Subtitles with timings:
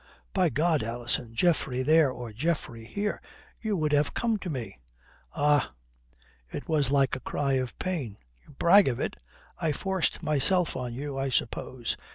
[0.33, 3.21] By God, Alison, Geoffrey there or Geoffrey here,
[3.61, 4.75] you would have come to me."
[5.35, 5.69] "Ah!"
[6.51, 8.17] It was like a cry of pain.
[8.43, 9.15] "You brag of it.
[9.59, 11.95] I forced myself on you, I suppose."